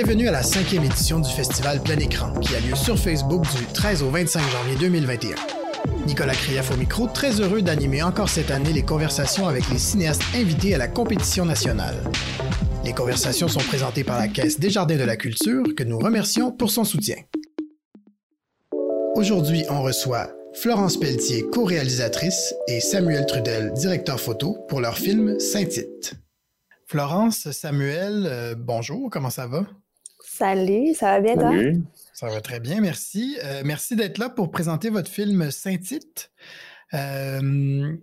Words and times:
Bienvenue 0.00 0.28
à 0.28 0.30
la 0.30 0.44
cinquième 0.44 0.84
édition 0.84 1.18
du 1.18 1.28
festival 1.28 1.82
Plein 1.82 1.98
Écran, 1.98 2.32
qui 2.34 2.54
a 2.54 2.60
lieu 2.60 2.76
sur 2.76 2.96
Facebook 2.96 3.42
du 3.56 3.66
13 3.66 4.04
au 4.04 4.10
25 4.10 4.40
janvier 4.48 4.76
2021. 4.78 5.34
Nicolas 6.06 6.34
Krief 6.34 6.70
au 6.70 6.76
micro, 6.76 7.08
très 7.08 7.40
heureux 7.40 7.62
d'animer 7.62 8.04
encore 8.04 8.28
cette 8.28 8.52
année 8.52 8.72
les 8.72 8.84
conversations 8.84 9.48
avec 9.48 9.68
les 9.70 9.78
cinéastes 9.78 10.22
invités 10.36 10.72
à 10.72 10.78
la 10.78 10.86
compétition 10.86 11.44
nationale. 11.44 11.96
Les 12.84 12.92
conversations 12.92 13.48
sont 13.48 13.58
présentées 13.58 14.04
par 14.04 14.20
la 14.20 14.28
Caisse 14.28 14.60
des 14.60 14.70
Jardins 14.70 14.96
de 14.96 15.02
la 15.02 15.16
Culture, 15.16 15.64
que 15.76 15.82
nous 15.82 15.98
remercions 15.98 16.52
pour 16.52 16.70
son 16.70 16.84
soutien. 16.84 17.16
Aujourd'hui, 19.16 19.64
on 19.68 19.82
reçoit 19.82 20.30
Florence 20.62 20.96
Pelletier, 20.96 21.42
co-réalisatrice, 21.50 22.54
et 22.68 22.78
Samuel 22.78 23.26
Trudel, 23.26 23.72
directeur 23.72 24.20
photo, 24.20 24.58
pour 24.68 24.80
leur 24.80 24.96
film 24.96 25.40
Saint-Tite. 25.40 26.14
Florence, 26.86 27.50
Samuel, 27.50 28.26
euh, 28.26 28.54
bonjour, 28.56 29.10
comment 29.10 29.30
ça 29.30 29.48
va? 29.48 29.66
Salut, 30.20 30.94
ça 30.94 31.12
va 31.12 31.20
bien, 31.20 31.34
toi? 31.36 31.52
Ça 32.12 32.28
va 32.28 32.40
très 32.40 32.58
bien, 32.58 32.80
merci. 32.80 33.38
Euh, 33.44 33.62
merci 33.64 33.94
d'être 33.94 34.18
là 34.18 34.28
pour 34.28 34.50
présenter 34.50 34.90
votre 34.90 35.10
film 35.10 35.50
Saint-Tite. 35.50 36.32
Euh, 36.94 37.96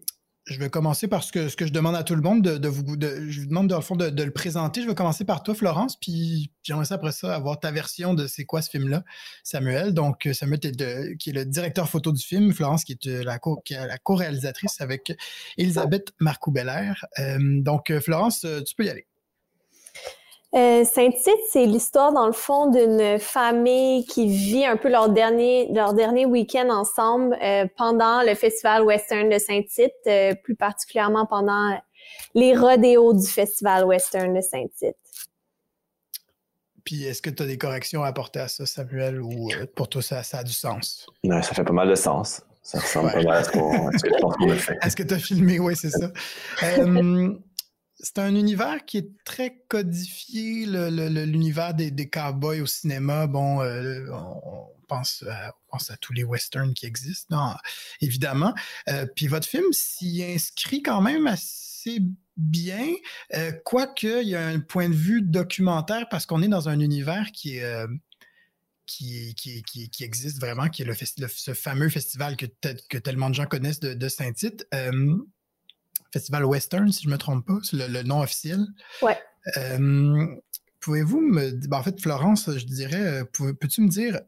je 0.46 0.60
vais 0.60 0.70
commencer 0.70 1.08
par 1.08 1.24
ce 1.24 1.32
que, 1.32 1.50
ce 1.50 1.56
que 1.56 1.66
je 1.66 1.74
demande 1.74 1.96
à 1.96 2.04
tout 2.04 2.16
le 2.16 2.22
monde 2.22 2.42
de, 2.44 2.68
vous. 2.68 2.96
De, 2.96 3.30
je 3.30 3.42
vous 3.42 3.48
demande 3.48 3.68
dans 3.68 3.78
le 3.78 3.82
fond 3.82 3.96
de, 3.96 4.06
le 4.06 4.32
présenter. 4.32 4.84
Je 4.84 4.88
vais 4.88 4.96
commencer 4.96 5.26
par 5.26 5.44
toi, 5.44 5.56
Florence, 5.56 5.98
puis 5.98 6.52
j'aimerais 6.62 6.86
ça 6.86 6.96
après 6.96 7.12
ça 7.12 7.36
avoir 7.36 7.60
ta 7.60 7.72
version 7.72 8.14
de 8.14 8.28
c'est 8.28 8.46
quoi 8.46 8.62
ce 8.62 8.70
film-là, 8.70 9.04
Samuel. 9.44 9.94
Donc, 9.94 10.30
Samuel 10.34 10.60
qui 10.60 11.30
est 11.32 11.34
le 11.34 11.46
directeur 11.46 11.90
photo 11.90 12.12
du 12.12 12.24
film, 12.24 12.54
Florence 12.54 12.84
qui 12.84 12.94
est 12.94 13.08
euh, 13.08 13.24
la, 13.24 13.40
co, 13.40 13.62
la 13.72 13.98
co-réalisatrice 13.98 14.80
avec 14.82 15.18
Elisabeth 15.58 16.14
Marcoux-Bellaire. 16.20 17.06
Euh, 17.20 17.38
donc, 17.42 17.92
Florence, 18.00 18.46
tu 18.66 18.76
peux 18.76 18.86
y 18.86 18.90
aller. 18.90 19.08
Euh, 20.56 20.86
Saint-Tite, 20.86 21.34
c'est 21.52 21.66
l'histoire, 21.66 22.14
dans 22.14 22.28
le 22.28 22.34
fond, 22.34 22.72
d'une 22.72 23.20
famille 23.20 24.06
qui 24.06 24.28
vit 24.28 24.66
un 24.66 24.78
peu 24.78 24.90
leur 24.90 25.10
dernier, 25.10 25.70
leur 25.74 25.94
dernier 25.94 26.26
week-end 26.26 26.70
ensemble 26.70 27.38
euh, 27.44 27.66
pendant 27.78 28.22
le 28.24 28.36
Festival 28.36 28.84
Western 28.84 29.30
de 29.30 29.38
Saint-Tite, 29.38 29.92
euh, 30.08 30.34
plus 30.34 30.56
particulièrement 30.56 31.26
pendant 31.26 31.78
les 32.36 32.56
rodéos 32.56 33.14
du 33.14 33.28
Festival 33.28 33.84
Western 33.84 34.34
de 34.34 34.40
Saint-Tite. 34.40 34.96
Puis, 36.86 37.04
est-ce 37.04 37.22
que 37.22 37.32
tu 37.32 37.44
as 37.44 37.48
des 37.48 37.58
corrections 37.58 38.04
à 38.04 38.08
apporter 38.08 38.40
à 38.40 38.48
ça, 38.48 38.66
Samuel, 38.66 39.22
ou 39.22 39.50
pour 39.76 39.90
toi, 39.90 40.02
ça, 40.02 40.24
ça 40.24 40.38
a 40.38 40.44
du 40.44 40.54
sens? 40.54 41.08
Non, 41.24 41.42
ça 41.42 41.54
fait 41.54 41.64
pas 41.66 41.74
mal 41.74 41.90
de 41.90 41.96
sens. 41.96 42.42
Ça 42.62 42.80
ressemble 42.80 43.12
pas 43.12 43.24
mal 43.24 43.38
à 43.38 43.44
ce, 43.44 43.50
que 43.50 43.60
je 43.60 44.22
pense 44.22 44.38
qu'on 44.38 44.52
a 44.52 44.56
fait. 44.56 44.78
Est-ce 44.84 44.96
que 44.96 45.04
tu 45.04 45.16
as 45.16 45.20
filmé? 45.20 45.60
Oui, 45.60 45.76
c'est 45.76 45.90
ça. 45.90 46.12
c'est 48.00 48.20
un 48.20 48.36
univers 48.36 48.86
qui 48.86 48.98
est 48.98 49.10
très 49.24 49.64
codifié, 49.70 50.66
l'univers 50.66 51.74
des, 51.74 51.92
des 51.92 52.10
cowboys 52.10 52.62
au 52.62 52.66
cinéma. 52.66 53.28
Bon, 53.28 53.62
euh, 53.62 54.06
on, 54.12 54.68
pense 54.88 55.24
à, 55.28 55.56
pense 55.72 55.90
à 55.90 55.98
tous 55.98 56.14
les 56.14 56.24
westerns 56.24 56.74
qui 56.76 56.86
existent, 56.86 57.56
évidemment. 58.02 58.54
Euh, 58.88 59.08
puis 59.16 59.28
votre 59.28 59.48
film 59.48 59.66
s'y 59.72 60.24
inscrit 60.24 60.84
quand 60.84 61.02
même 61.02 61.26
assez 61.26 62.02
bien, 62.38 62.86
euh, 63.34 63.52
quoique 63.64 64.22
il 64.22 64.30
y 64.30 64.36
a 64.36 64.46
un 64.46 64.60
point 64.60 64.90
de 64.90 64.94
vue 64.94 65.24
documentaire 65.24 66.08
parce 66.10 66.28
qu'on 66.28 66.44
est 66.44 66.48
dans 66.48 66.70
un 66.70 66.80
univers 66.80 67.32
qui 67.32 67.60
qui, 68.86 69.34
existe 70.02 70.40
vraiment, 70.40 70.70
qui 70.70 70.84
est 70.84 70.86
le, 70.86 70.94
ce 70.94 71.54
fameux 71.56 71.90
festival 71.90 72.38
que, 72.38 72.98
tellement 72.98 73.32
de 73.32 73.36
gens 73.36 73.48
connaissent 73.48 73.80
de, 73.80 73.96
de 73.96 74.08
Saint-Tite. 74.08 74.68
Festival 76.16 76.46
Western, 76.46 76.90
si 76.94 77.04
je 77.04 77.10
ne 77.10 77.14
me 77.14 77.18
trompe 77.18 77.46
pas, 77.46 77.58
c'est 77.62 77.76
le, 77.76 78.04
nom 78.04 78.22
officiel. 78.22 78.66
Ouais. 79.02 79.18
Euh, 79.58 80.26
pouvez-vous 80.80 81.20
me. 81.20 81.52
Ben, 81.68 81.78
en 81.78 81.84
fait, 81.84 82.00
Florence, 82.00 82.50
je 82.56 82.64
dirais, 82.64 83.02
euh, 83.02 83.54
peux-tu 83.60 83.82
me 83.82 83.90
dire 83.90 84.22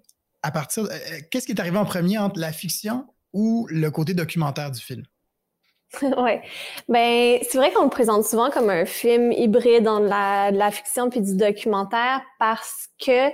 à 0.43 0.51
partir. 0.51 0.83
Euh, 0.83 0.97
qu'est-ce 1.31 1.45
qui 1.45 1.53
est 1.53 1.59
arrivé 1.61 1.77
en 1.77 1.85
premier 1.85 2.17
entre 2.17 2.41
la 2.41 2.51
fiction 2.51 3.07
ou 3.31 3.67
le 3.69 3.89
côté 3.89 4.13
documentaire 4.13 4.69
du 4.69 4.81
film? 4.81 5.03
oui. 6.01 6.31
Ben, 6.89 7.39
c'est 7.43 7.57
vrai 7.57 7.71
qu'on 7.71 7.83
le 7.83 7.89
présente 7.89 8.25
souvent 8.25 8.49
comme 8.49 8.69
un 8.69 8.85
film 8.85 9.31
hybride 9.31 9.83
dans 9.83 9.99
la, 9.99 10.51
de 10.51 10.57
la 10.57 10.69
fiction 10.69 11.09
puis 11.09 11.21
du 11.21 11.35
documentaire 11.37 12.21
parce 12.39 12.89
que, 13.03 13.29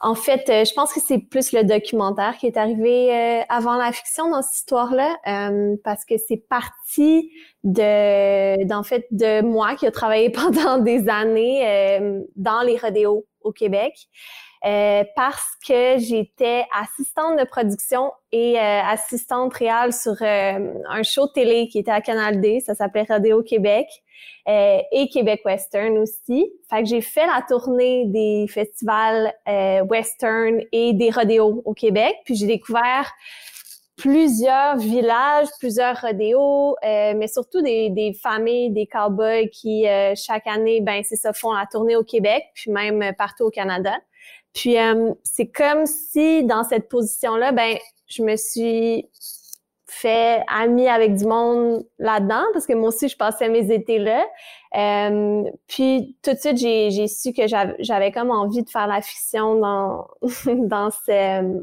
en 0.00 0.16
fait, 0.16 0.48
euh, 0.48 0.64
je 0.64 0.72
pense 0.74 0.92
que 0.92 1.00
c'est 1.00 1.18
plus 1.18 1.52
le 1.52 1.62
documentaire 1.62 2.36
qui 2.38 2.46
est 2.46 2.56
arrivé 2.56 3.14
euh, 3.14 3.42
avant 3.48 3.76
la 3.76 3.92
fiction 3.92 4.30
dans 4.30 4.42
cette 4.42 4.58
histoire-là, 4.58 5.16
euh, 5.28 5.76
parce 5.84 6.04
que 6.04 6.14
c'est 6.18 6.42
parti 6.48 7.30
de, 7.62 8.64
d'en 8.64 8.82
fait, 8.82 9.06
de 9.12 9.40
moi 9.40 9.76
qui 9.76 9.86
a 9.86 9.92
travaillé 9.92 10.30
pendant 10.30 10.78
des 10.78 11.08
années 11.08 12.00
dans 12.34 12.62
les 12.62 12.76
rodéos 12.78 13.26
au 13.42 13.52
Québec. 13.52 13.94
Euh, 14.64 15.02
parce 15.16 15.56
que 15.66 15.98
j'étais 15.98 16.64
assistante 16.80 17.36
de 17.36 17.44
production 17.44 18.12
et 18.30 18.60
euh, 18.60 18.80
assistante 18.84 19.52
réelle 19.54 19.92
sur 19.92 20.14
euh, 20.22 20.74
un 20.88 21.02
show 21.02 21.26
télé 21.26 21.66
qui 21.66 21.80
était 21.80 21.90
à 21.90 22.00
Canal 22.00 22.40
D, 22.40 22.60
ça 22.60 22.76
s'appelait 22.76 23.06
Radio 23.08 23.42
Québec 23.42 23.88
et 24.46 25.08
Québec 25.12 25.40
Western 25.44 25.98
aussi. 25.98 26.52
Fait 26.68 26.82
que 26.82 26.88
j'ai 26.88 27.00
fait 27.00 27.26
la 27.26 27.44
tournée 27.48 28.06
des 28.06 28.46
festivals 28.48 29.32
western 29.88 30.60
et 30.72 30.92
des 30.94 31.10
rodéos 31.10 31.62
au 31.64 31.74
Québec, 31.74 32.16
puis 32.24 32.34
j'ai 32.34 32.46
découvert 32.46 33.12
plusieurs 33.96 34.78
villages, 34.78 35.46
plusieurs 35.60 36.00
rodéos, 36.00 36.76
mais 36.82 37.28
surtout 37.28 37.62
des, 37.62 37.90
des, 37.90 38.12
familles, 38.14 38.70
des 38.70 38.86
cowboys 38.86 39.48
qui 39.50 39.86
chaque 40.16 40.48
année, 40.48 40.80
ben 40.80 41.02
c'est 41.04 41.16
ça, 41.16 41.32
font 41.32 41.52
la 41.52 41.66
tournée 41.70 41.94
au 41.94 42.04
Québec, 42.04 42.44
puis 42.54 42.72
même 42.72 43.12
partout 43.16 43.44
au 43.44 43.50
Canada. 43.50 43.92
Puis 44.54 44.78
euh, 44.78 45.12
c'est 45.22 45.46
comme 45.46 45.86
si 45.86 46.44
dans 46.44 46.64
cette 46.64 46.88
position-là, 46.88 47.52
ben 47.52 47.76
je 48.06 48.22
me 48.22 48.36
suis 48.36 49.08
fait 49.86 50.42
amie 50.48 50.88
avec 50.88 51.14
du 51.14 51.26
monde 51.26 51.86
là-dedans 51.98 52.44
parce 52.52 52.66
que 52.66 52.72
moi 52.72 52.88
aussi 52.88 53.08
je 53.08 53.16
passais 53.16 53.48
mes 53.48 53.72
étés 53.72 53.98
là. 53.98 54.24
Euh, 54.76 55.44
puis 55.68 56.16
tout 56.22 56.32
de 56.32 56.38
suite 56.38 56.58
j'ai, 56.58 57.08
su 57.08 57.32
que 57.32 57.42
j'avais, 57.46 58.12
comme 58.12 58.30
envie 58.30 58.62
de 58.62 58.70
faire 58.70 58.86
la 58.86 59.02
fiction 59.02 59.56
dans 59.56 60.06
dans 60.46 60.90
ce 60.90 61.10
euh, 61.10 61.60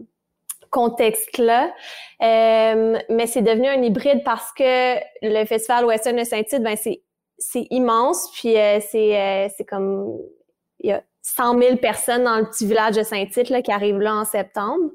contexte-là. 0.72 1.72
mais 2.20 3.28
c'est 3.28 3.42
devenu 3.42 3.68
un 3.68 3.82
hybride 3.82 4.24
parce 4.24 4.52
que 4.54 4.96
le 5.22 5.46
festival 5.46 5.86
Western 5.86 6.16
de 6.16 6.24
Saint-Tite, 6.24 6.64
ben 6.64 6.76
c'est 6.76 7.04
c'est 7.38 7.68
immense 7.70 8.30
puis 8.34 8.54
c'est 8.82 9.50
c'est 9.56 9.66
comme 9.66 10.20
il 10.80 10.90
y 10.90 10.94
a 10.94 11.02
100 11.36 11.60
000 11.60 11.76
personnes 11.78 12.24
dans 12.24 12.38
le 12.38 12.46
petit 12.46 12.66
village 12.66 12.96
de 12.96 13.04
Saint-Tite 13.04 13.62
qui 13.64 13.72
arrivent 13.72 14.00
là 14.00 14.16
en 14.16 14.26
septembre. 14.26 14.90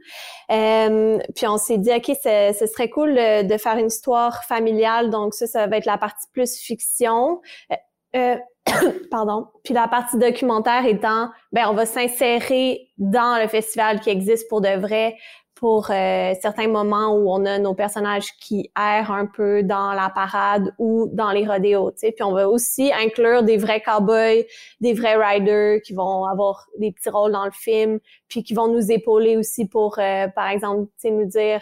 Euh, 0.50 1.18
puis 1.34 1.46
on 1.46 1.56
s'est 1.56 1.78
dit, 1.78 1.90
OK, 1.90 2.06
ce 2.06 2.66
serait 2.72 2.90
cool 2.90 3.14
de, 3.14 3.56
faire 3.58 3.78
une 3.78 3.86
histoire 3.86 4.44
familiale. 4.44 5.10
Donc 5.10 5.34
ça, 5.34 5.46
ça 5.46 5.66
va 5.66 5.76
être 5.76 5.86
la 5.86 5.98
partie 5.98 6.26
plus 6.32 6.58
fiction. 6.58 7.40
Euh, 7.72 7.76
euh 8.16 8.36
pardon. 9.10 9.48
Puis 9.62 9.74
la 9.74 9.88
partie 9.88 10.18
documentaire 10.18 10.86
étant, 10.86 11.28
ben 11.52 11.66
on 11.68 11.74
va 11.74 11.84
s'insérer 11.84 12.88
dans 12.96 13.40
le 13.40 13.46
festival 13.46 14.00
qui 14.00 14.08
existe 14.08 14.48
pour 14.48 14.62
de 14.62 14.74
vrai 14.80 15.16
pour 15.54 15.90
euh, 15.90 16.34
certains 16.42 16.66
moments 16.66 17.16
où 17.16 17.30
on 17.30 17.44
a 17.44 17.58
nos 17.58 17.74
personnages 17.74 18.32
qui 18.40 18.70
errent 18.76 19.12
un 19.12 19.26
peu 19.26 19.62
dans 19.62 19.92
la 19.92 20.10
parade 20.10 20.74
ou 20.78 21.08
dans 21.12 21.30
les 21.30 21.46
rodéos, 21.46 21.92
tu 21.92 21.98
sais. 21.98 22.12
Puis 22.12 22.24
on 22.24 22.32
va 22.32 22.48
aussi 22.48 22.92
inclure 22.92 23.44
des 23.44 23.56
vrais 23.56 23.80
cowboys, 23.80 24.44
des 24.80 24.94
vrais 24.94 25.16
riders 25.16 25.80
qui 25.82 25.94
vont 25.94 26.24
avoir 26.24 26.66
des 26.78 26.90
petits 26.90 27.08
rôles 27.08 27.32
dans 27.32 27.44
le 27.44 27.52
film, 27.52 28.00
puis 28.28 28.42
qui 28.42 28.52
vont 28.52 28.68
nous 28.68 28.90
épauler 28.90 29.36
aussi 29.36 29.66
pour, 29.66 29.98
euh, 29.98 30.26
par 30.28 30.48
exemple, 30.48 30.86
tu 31.00 31.08
sais, 31.08 31.10
nous 31.12 31.26
dire, 31.26 31.60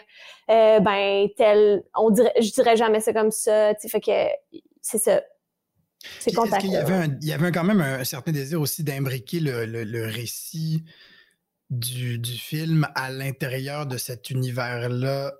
euh, 0.50 0.81
ben 0.81 1.28
tel, 1.36 1.84
on 1.94 2.10
dirait, 2.10 2.32
je 2.41 2.50
dirais 2.50 2.76
jamais 2.76 3.00
ça 3.00 3.12
comme 3.12 3.31
ça, 3.31 3.75
tu 3.75 3.82
sais. 3.82 3.88
Fait 3.88 4.00
que 4.00 4.60
c'est 4.81 4.98
ça. 4.98 5.20
C'est 6.19 6.32
Est-ce 6.32 6.58
qu'il 6.58 6.72
y 6.72 6.76
avait, 6.76 6.94
un, 6.94 7.16
il 7.20 7.28
y 7.28 7.32
avait 7.32 7.52
quand 7.52 7.62
même 7.62 7.81
un 7.81 8.02
certain 8.02 8.32
désir 8.32 8.61
aussi 8.61 8.82
d'imbriquer 8.82 9.38
le, 9.38 9.66
le, 9.66 9.84
le 9.84 10.06
récit 10.06 10.82
du, 11.72 12.20
film 12.38 12.86
à 12.94 13.10
l'intérieur 13.10 13.86
de 13.86 13.96
cet 13.96 14.28
univers-là 14.30 15.32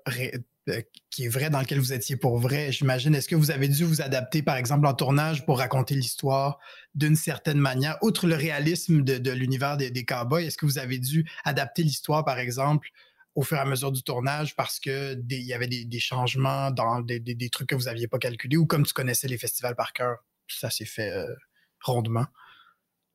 euh, 0.67 0.81
qui 1.11 1.25
est 1.25 1.29
vrai, 1.29 1.49
dans 1.49 1.59
lequel 1.59 1.79
vous 1.79 1.93
étiez 1.93 2.15
pour 2.15 2.39
vrai, 2.39 2.71
j'imagine. 2.71 3.13
Est-ce 3.13 3.27
que 3.27 3.35
vous 3.35 3.51
avez 3.51 3.67
dû 3.67 3.83
vous 3.83 4.01
adapter, 4.01 4.41
par 4.41 4.55
exemple, 4.55 4.87
en 4.87 4.93
tournage 4.93 5.45
pour 5.45 5.59
raconter 5.59 5.93
l'histoire 5.93 6.59
d'une 6.95 7.15
certaine 7.15 7.59
manière, 7.59 7.97
outre 8.01 8.25
le 8.25 8.35
réalisme 8.35 9.03
de, 9.03 9.31
l'univers 9.31 9.77
des, 9.77 10.05
cowboys? 10.05 10.45
Est-ce 10.45 10.57
que 10.57 10.65
vous 10.65 10.79
avez 10.79 10.97
dû 10.97 11.29
adapter 11.43 11.83
l'histoire, 11.83 12.25
par 12.25 12.39
exemple, 12.39 12.89
au 13.35 13.43
fur 13.43 13.57
et 13.57 13.61
à 13.61 13.65
mesure 13.65 13.91
du 13.91 14.01
tournage 14.03 14.55
parce 14.55 14.79
que 14.79 15.19
il 15.29 15.41
y 15.41 15.53
avait 15.53 15.67
des, 15.67 15.99
changements 15.99 16.71
dans 16.71 17.01
des, 17.01 17.19
des, 17.19 17.49
trucs 17.49 17.69
que 17.69 17.75
vous 17.75 17.85
n'aviez 17.85 18.07
pas 18.07 18.19
calculés 18.19 18.57
ou 18.57 18.65
comme 18.65 18.85
tu 18.85 18.93
connaissais 18.93 19.27
les 19.27 19.37
festivals 19.37 19.75
par 19.75 19.93
cœur, 19.93 20.17
ça 20.47 20.69
s'est 20.69 20.85
fait 20.85 21.11
euh, 21.11 21.27
rondement? 21.81 22.25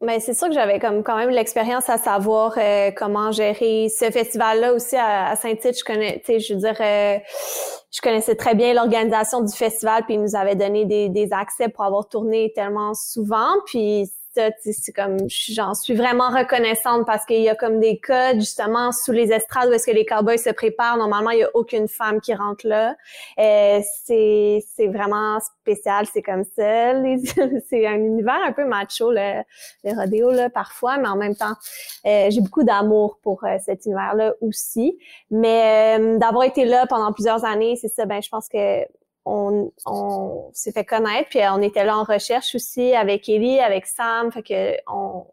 Mais 0.00 0.20
c'est 0.20 0.34
sûr 0.34 0.46
que 0.46 0.54
j'avais 0.54 0.78
comme 0.78 1.02
quand 1.02 1.16
même 1.16 1.30
l'expérience 1.30 1.88
à 1.88 1.98
savoir 1.98 2.54
euh, 2.56 2.92
comment 2.96 3.32
gérer 3.32 3.88
ce 3.88 4.10
festival-là 4.10 4.72
aussi 4.72 4.96
à, 4.96 5.34
Saint-Tite. 5.34 5.76
Je 5.76 5.84
connais, 5.84 6.20
tu 6.20 6.26
sais, 6.26 6.40
je 6.40 6.54
veux 6.54 6.60
dire, 6.60 6.76
euh, 6.80 7.18
je 7.90 8.00
connaissais 8.00 8.36
très 8.36 8.54
bien 8.54 8.74
l'organisation 8.74 9.40
du 9.40 9.52
festival, 9.52 10.04
puis 10.04 10.14
ils 10.14 10.22
nous 10.22 10.36
avaient 10.36 10.54
donné 10.54 10.84
des, 10.84 11.08
des 11.08 11.32
accès 11.32 11.68
pour 11.68 11.84
avoir 11.84 12.08
tourné 12.08 12.52
tellement 12.54 12.94
souvent. 12.94 13.54
Puis 13.66 14.08
c'est 14.34 14.92
comme 14.92 15.16
j'en 15.28 15.74
suis 15.74 15.94
vraiment 15.94 16.30
reconnaissante 16.30 17.06
parce 17.06 17.24
qu'il 17.24 17.42
y 17.42 17.48
a 17.48 17.54
comme 17.54 17.80
des 17.80 17.98
codes 17.98 18.36
justement 18.36 18.92
sous 18.92 19.12
les 19.12 19.32
estrades 19.32 19.68
où 19.68 19.72
est-ce 19.72 19.86
que 19.86 19.94
les 19.94 20.04
cowboys 20.04 20.38
se 20.38 20.50
préparent. 20.50 20.96
Normalement, 20.96 21.30
il 21.30 21.40
y 21.40 21.44
a 21.44 21.50
aucune 21.54 21.88
femme 21.88 22.20
qui 22.20 22.34
rentre 22.34 22.66
là. 22.66 22.96
Euh, 23.38 23.80
c'est 24.04 24.64
c'est 24.74 24.88
vraiment 24.88 25.38
spécial, 25.40 26.06
c'est 26.12 26.22
comme 26.22 26.44
ça. 26.44 26.92
c'est 27.68 27.86
un 27.86 27.96
univers 27.96 28.40
un 28.44 28.52
peu 28.52 28.64
macho 28.64 29.10
le, 29.10 29.42
les 29.84 29.92
rodéos 29.92 30.30
là 30.30 30.50
parfois, 30.50 30.98
mais 30.98 31.08
en 31.08 31.16
même 31.16 31.34
temps, 31.34 31.54
euh, 32.06 32.28
j'ai 32.30 32.40
beaucoup 32.40 32.64
d'amour 32.64 33.18
pour 33.22 33.44
euh, 33.44 33.56
cet 33.64 33.86
univers 33.86 34.14
là 34.14 34.34
aussi. 34.40 34.98
Mais 35.30 35.98
d'avoir 36.18 36.44
été 36.44 36.64
là 36.64 36.86
pendant 36.86 37.12
plusieurs 37.12 37.44
années, 37.44 37.76
c'est 37.76 37.88
ça. 37.88 38.06
Ben 38.06 38.22
je 38.22 38.28
pense 38.28 38.48
que 38.48 38.84
on, 39.28 39.72
on 39.86 40.50
s'est 40.54 40.72
fait 40.72 40.84
connaître, 40.84 41.28
puis 41.28 41.40
on 41.50 41.60
était 41.60 41.84
là 41.84 41.98
en 41.98 42.04
recherche 42.04 42.54
aussi 42.54 42.94
avec 42.94 43.28
Ellie, 43.28 43.60
avec 43.60 43.86
Sam, 43.86 44.32
fait 44.32 44.42
que 44.42 44.76
on, 44.86 45.26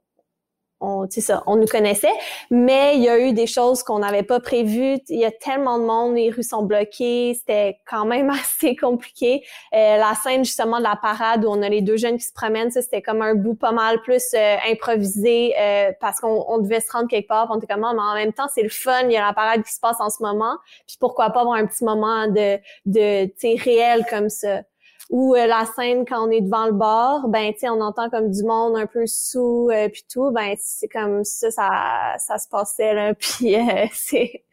on, 0.79 1.07
ça, 1.09 1.43
on 1.47 1.55
nous 1.55 1.65
connaissait, 1.65 2.13
mais 2.51 2.97
il 2.97 3.03
y 3.03 3.09
a 3.09 3.19
eu 3.19 3.33
des 3.33 3.47
choses 3.47 3.83
qu'on 3.83 3.99
n'avait 3.99 4.23
pas 4.23 4.39
prévues. 4.39 4.97
Il 5.09 5.19
y 5.19 5.25
a 5.25 5.31
tellement 5.31 5.79
de 5.79 5.85
monde, 5.85 6.15
les 6.15 6.29
rues 6.29 6.43
sont 6.43 6.63
bloquées, 6.63 7.33
c'était 7.37 7.77
quand 7.89 8.05
même 8.05 8.29
assez 8.41 8.75
compliqué. 8.75 9.43
Euh, 9.73 9.97
la 9.97 10.13
scène 10.15 10.43
justement 10.43 10.77
de 10.77 10.83
la 10.83 10.95
parade 10.95 11.45
où 11.45 11.49
on 11.49 11.61
a 11.61 11.69
les 11.69 11.81
deux 11.81 11.97
jeunes 11.97 12.17
qui 12.17 12.25
se 12.25 12.33
promènent, 12.33 12.71
c'était 12.71 13.01
comme 13.01 13.21
un 13.21 13.35
bout 13.35 13.55
pas 13.55 13.71
mal 13.71 14.01
plus 14.01 14.23
euh, 14.33 14.55
improvisé 14.69 15.53
euh, 15.59 15.91
parce 15.99 16.19
qu'on 16.19 16.57
devait 16.59 16.81
se 16.81 16.91
rendre 16.91 17.07
quelque 17.07 17.27
part. 17.27 17.47
On 17.51 17.57
était 17.57 17.67
comme 17.67 17.83
ah, 17.83 17.93
mais 17.93 18.01
en 18.01 18.15
même 18.15 18.33
temps 18.33 18.47
c'est 18.53 18.63
le 18.63 18.69
fun, 18.69 19.03
il 19.03 19.11
y 19.11 19.17
a 19.17 19.25
la 19.25 19.33
parade 19.33 19.63
qui 19.63 19.73
se 19.73 19.79
passe 19.79 19.99
en 19.99 20.09
ce 20.09 20.21
moment, 20.21 20.57
puis 20.87 20.97
pourquoi 20.99 21.29
pas 21.29 21.41
avoir 21.41 21.55
un 21.55 21.65
petit 21.65 21.83
moment 21.83 22.27
de 22.27 22.59
de 22.85 23.63
réel 23.63 24.05
comme 24.09 24.29
ça 24.29 24.61
ou 25.09 25.35
euh, 25.35 25.45
la 25.45 25.65
scène 25.65 26.05
quand 26.05 26.27
on 26.27 26.31
est 26.31 26.41
devant 26.41 26.65
le 26.65 26.71
bar, 26.71 27.27
ben 27.27 27.53
tu 27.57 27.67
on 27.69 27.81
entend 27.81 28.09
comme 28.09 28.31
du 28.31 28.43
monde 28.43 28.75
un 28.75 28.87
peu 28.87 29.05
sous 29.05 29.69
euh, 29.71 29.87
puis 29.89 30.03
tout, 30.11 30.31
ben 30.31 30.55
c'est 30.59 30.87
comme 30.87 31.23
ça 31.23 31.51
ça 31.51 32.15
ça 32.17 32.37
se 32.37 32.47
passait 32.49 32.93
là 32.93 33.13
puis 33.19 33.55
euh, 33.55 33.85
c'est 33.93 34.43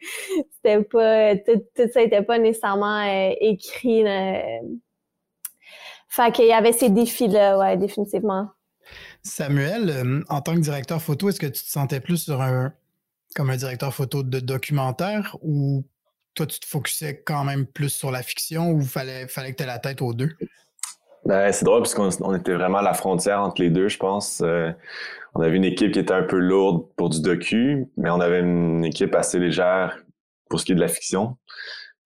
c'était 0.55 0.83
pas 0.83 1.35
tout, 1.37 1.63
tout, 1.75 1.89
ça 1.91 2.01
était 2.01 2.21
pas 2.21 2.37
nécessairement 2.37 3.03
écrit 3.41 4.03
là. 4.03 4.41
Fait 6.07 6.31
qu'il 6.31 6.45
y 6.45 6.53
avait 6.53 6.73
ces 6.73 6.89
défis 6.89 7.27
là, 7.27 7.57
ouais, 7.57 7.75
définitivement. 7.75 8.49
Samuel, 9.23 10.23
en 10.29 10.41
tant 10.41 10.53
que 10.53 10.59
directeur 10.59 11.01
photo, 11.01 11.29
est-ce 11.29 11.39
que 11.39 11.47
tu 11.47 11.63
te 11.63 11.69
sentais 11.69 11.99
plus 11.99 12.17
sur 12.17 12.39
un 12.41 12.71
comme 13.35 13.49
un 13.49 13.55
directeur 13.55 13.93
photo 13.93 14.21
de 14.21 14.39
documentaire 14.39 15.35
ou 15.41 15.83
toi, 16.33 16.45
tu 16.47 16.59
te 16.59 16.65
focusais 16.65 17.21
quand 17.25 17.43
même 17.43 17.65
plus 17.65 17.89
sur 17.89 18.11
la 18.11 18.23
fiction 18.23 18.71
ou 18.71 18.81
fallait, 18.81 19.27
fallait 19.27 19.51
que 19.51 19.57
tu 19.57 19.63
aies 19.63 19.67
la 19.67 19.79
tête 19.79 20.01
aux 20.01 20.13
deux? 20.13 20.31
Ben, 21.25 21.51
c'est 21.53 21.63
drôle 21.63 21.81
parce 21.83 21.93
qu'on 21.93 22.35
était 22.35 22.53
vraiment 22.53 22.79
à 22.79 22.81
la 22.81 22.93
frontière 22.93 23.41
entre 23.41 23.61
les 23.61 23.69
deux, 23.69 23.87
je 23.87 23.97
pense. 23.97 24.41
Euh, 24.41 24.71
on 25.35 25.41
avait 25.41 25.55
une 25.55 25.63
équipe 25.63 25.91
qui 25.91 25.99
était 25.99 26.13
un 26.13 26.23
peu 26.23 26.37
lourde 26.37 26.85
pour 26.97 27.09
du 27.09 27.21
docu, 27.21 27.87
mais 27.95 28.09
on 28.09 28.19
avait 28.19 28.41
une 28.41 28.83
équipe 28.83 29.15
assez 29.15 29.39
légère 29.39 29.97
pour 30.49 30.59
ce 30.59 30.65
qui 30.65 30.73
est 30.73 30.75
de 30.75 30.81
la 30.81 30.89
fiction. 30.89 31.37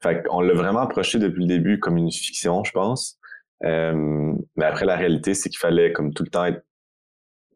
Fait 0.03 0.23
qu'on 0.23 0.41
l'a 0.41 0.53
vraiment 0.53 0.81
approché 0.81 1.17
depuis 1.17 1.41
le 1.41 1.47
début 1.47 1.79
comme 1.79 1.97
une 1.97 2.11
fiction, 2.11 2.63
je 2.63 2.71
pense. 2.71 3.17
Euh, 3.63 4.33
mais 4.55 4.65
après, 4.65 4.85
la 4.85 4.95
réalité, 4.95 5.33
c'est 5.33 5.49
qu'il 5.49 5.57
fallait 5.57 5.91
comme 5.91 6.13
tout 6.13 6.23
le 6.23 6.29
temps 6.29 6.45
être 6.45 6.63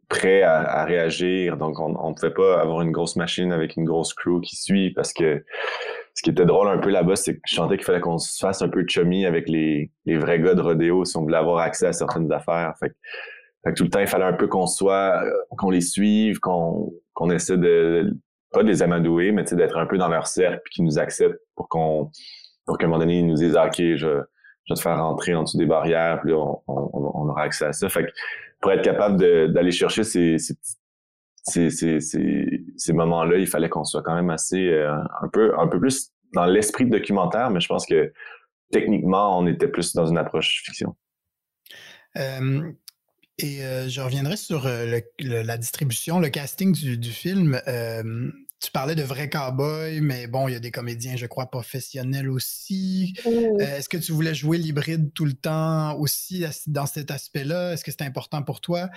prêt 0.09 0.41
à, 0.41 0.61
à 0.61 0.83
réagir. 0.83 1.57
Donc, 1.57 1.79
on 1.79 2.09
ne 2.09 2.15
pouvait 2.15 2.33
pas 2.33 2.59
avoir 2.59 2.81
une 2.81 2.91
grosse 2.91 3.15
machine 3.15 3.51
avec 3.53 3.75
une 3.77 3.85
grosse 3.85 4.15
crew 4.15 4.41
qui 4.41 4.55
suit 4.55 4.91
parce 4.91 5.13
que 5.13 5.45
ce 6.13 6.21
qui 6.23 6.29
était 6.29 6.45
drôle 6.45 6.67
un 6.67 6.77
peu 6.77 6.89
là-bas, 6.89 7.15
c'est 7.15 7.35
que 7.35 7.41
je 7.47 7.55
sentais 7.55 7.77
qu'il 7.77 7.85
fallait 7.85 8.01
qu'on 8.01 8.17
se 8.17 8.37
fasse 8.39 8.61
un 8.61 8.69
peu 8.69 8.83
chummy 8.87 9.25
avec 9.25 9.47
les, 9.47 9.91
les 10.05 10.17
vrais 10.17 10.39
gars 10.39 10.53
de 10.53 10.61
rodéo 10.61 11.05
si 11.05 11.17
on 11.17 11.21
voulait 11.21 11.37
avoir 11.37 11.59
accès 11.59 11.87
à 11.87 11.93
certaines 11.93 12.31
affaires. 12.31 12.73
Fait 12.79 12.89
que, 12.89 13.73
tout 13.75 13.83
le 13.83 13.89
temps, 13.89 13.99
il 13.99 14.07
fallait 14.07 14.25
un 14.25 14.33
peu 14.33 14.47
qu'on 14.47 14.67
soit, 14.67 15.23
euh, 15.23 15.31
qu'on 15.57 15.69
les 15.69 15.81
suive, 15.81 16.39
qu'on 16.39 16.91
qu'on 17.13 17.29
essaie 17.29 17.57
de, 17.57 18.15
pas 18.51 18.63
de 18.63 18.67
les 18.67 18.81
amadouer, 18.81 19.31
mais 19.31 19.43
d'être 19.43 19.77
un 19.77 19.85
peu 19.85 19.97
dans 19.97 20.07
leur 20.07 20.27
cercle 20.27 20.61
puis 20.63 20.75
qu'ils 20.75 20.85
nous 20.85 20.99
acceptent 20.99 21.39
pour 21.55 21.69
qu'on, 21.69 22.09
pour 22.65 22.77
qu'à 22.77 22.85
un 22.85 22.89
moment 22.89 22.99
donné, 22.99 23.19
ils 23.19 23.27
nous 23.27 23.35
disent, 23.35 23.55
ah, 23.55 23.67
OK, 23.67 23.77
je, 23.77 23.95
je 23.95 24.05
vais 24.05 24.75
te 24.75 24.81
faire 24.81 24.97
rentrer 24.97 25.35
en 25.35 25.43
dessous 25.43 25.57
des 25.57 25.65
barrières, 25.65 26.19
puis 26.21 26.33
on, 26.33 26.61
on, 26.67 26.89
on, 26.93 27.29
aura 27.29 27.43
accès 27.43 27.65
à 27.65 27.73
ça. 27.73 27.89
Fait 27.89 28.05
que 28.05 28.11
pour 28.61 28.71
être 28.71 28.83
capable 28.83 29.17
d'aller 29.53 29.71
chercher 29.71 30.03
ces, 30.03 30.37
ces, 30.37 31.69
ces, 31.69 31.99
ces, 31.99 32.60
ces, 32.77 32.93
moments-là, 32.93 33.37
il 33.37 33.47
fallait 33.47 33.69
qu'on 33.69 33.83
soit 33.83 34.01
quand 34.01 34.15
même 34.15 34.29
assez 34.29 34.69
euh, 34.69 34.95
un 35.21 35.27
peu 35.31 35.57
un 35.57 35.67
peu 35.67 35.79
plus 35.79 36.11
dans 36.33 36.45
l'esprit 36.45 36.85
documentaire, 36.85 37.49
mais 37.49 37.59
je 37.59 37.67
pense 37.67 37.85
que 37.85 38.13
techniquement, 38.71 39.37
on 39.37 39.47
était 39.47 39.67
plus 39.67 39.93
dans 39.93 40.05
une 40.05 40.17
approche 40.17 40.63
fiction. 40.65 40.95
Euh, 42.17 42.71
et 43.37 43.63
euh, 43.63 43.89
je 43.89 44.01
reviendrai 44.01 44.37
sur 44.37 44.67
la 45.19 45.57
distribution, 45.57 46.19
le 46.19 46.29
casting 46.29 46.73
du 46.73 47.11
film 47.11 47.59
tu 48.61 48.69
parlais 48.69 48.93
de 48.93 49.01
vrais 49.01 49.27
cowboys, 49.27 50.01
mais 50.01 50.27
bon, 50.27 50.47
il 50.47 50.53
y 50.53 50.55
a 50.55 50.59
des 50.59 50.69
comédiens, 50.69 51.15
je 51.15 51.25
crois, 51.25 51.49
professionnels 51.49 52.29
aussi. 52.29 53.15
Euh, 53.25 53.57
est-ce 53.57 53.89
que 53.89 53.97
tu 53.97 54.11
voulais 54.11 54.35
jouer 54.35 54.59
l'hybride 54.59 55.11
tout 55.13 55.25
le 55.25 55.33
temps 55.33 55.97
aussi 55.97 56.45
dans 56.67 56.85
cet 56.85 57.09
aspect-là? 57.09 57.73
Est-ce 57.73 57.83
que 57.83 57.89
c'était 57.89 58.05
important 58.05 58.43
pour 58.43 58.61
toi? 58.61 58.89